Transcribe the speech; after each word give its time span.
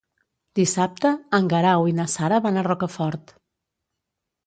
Dissabte 0.59 1.11
en 1.39 1.51
Guerau 1.53 1.87
i 1.93 1.95
na 2.01 2.09
Sara 2.17 2.43
van 2.49 2.61
a 2.61 2.67
Rocafort. 2.73 3.39